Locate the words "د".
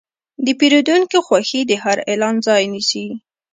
0.45-0.47, 1.67-1.71